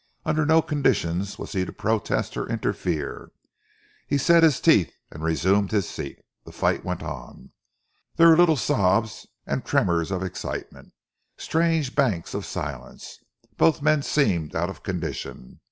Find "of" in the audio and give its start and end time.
10.09-10.23, 12.33-12.47, 14.71-14.81